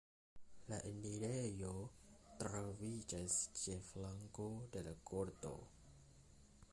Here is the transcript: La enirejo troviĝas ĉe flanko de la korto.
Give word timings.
La 0.69 0.77
enirejo 0.91 1.73
troviĝas 2.39 3.37
ĉe 3.65 3.77
flanko 3.91 4.49
de 4.77 4.85
la 4.89 4.95
korto. 5.11 5.55